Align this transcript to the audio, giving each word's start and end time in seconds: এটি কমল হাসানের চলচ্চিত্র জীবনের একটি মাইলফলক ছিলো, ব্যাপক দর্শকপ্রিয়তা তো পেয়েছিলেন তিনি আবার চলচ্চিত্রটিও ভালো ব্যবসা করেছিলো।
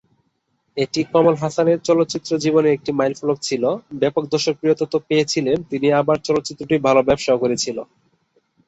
এটি 0.77 1.01
কমল 1.11 1.35
হাসানের 1.41 1.79
চলচ্চিত্র 1.87 2.31
জীবনের 2.43 2.75
একটি 2.77 2.91
মাইলফলক 2.99 3.37
ছিলো, 3.47 3.69
ব্যাপক 4.01 4.23
দর্শকপ্রিয়তা 4.33 4.85
তো 4.85 4.97
পেয়েছিলেন 5.07 5.57
তিনি 5.71 5.87
আবার 5.99 6.17
চলচ্চিত্রটিও 6.27 6.85
ভালো 6.87 7.01
ব্যবসা 7.07 7.33
করেছিলো। 7.41 7.81